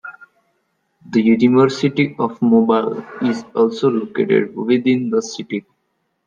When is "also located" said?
3.53-4.55